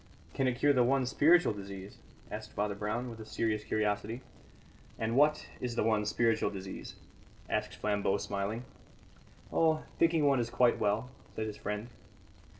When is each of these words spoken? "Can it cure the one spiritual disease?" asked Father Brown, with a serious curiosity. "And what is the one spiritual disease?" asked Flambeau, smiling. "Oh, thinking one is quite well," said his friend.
"Can 0.33 0.47
it 0.47 0.53
cure 0.57 0.73
the 0.73 0.83
one 0.83 1.05
spiritual 1.05 1.53
disease?" 1.53 1.97
asked 2.31 2.53
Father 2.53 2.73
Brown, 2.73 3.07
with 3.11 3.19
a 3.19 3.23
serious 3.27 3.63
curiosity. 3.63 4.21
"And 4.97 5.15
what 5.15 5.45
is 5.59 5.75
the 5.75 5.83
one 5.83 6.07
spiritual 6.07 6.49
disease?" 6.49 6.95
asked 7.47 7.75
Flambeau, 7.75 8.17
smiling. 8.17 8.65
"Oh, 9.53 9.83
thinking 9.99 10.25
one 10.25 10.39
is 10.39 10.49
quite 10.49 10.79
well," 10.79 11.11
said 11.35 11.45
his 11.45 11.57
friend. 11.57 11.89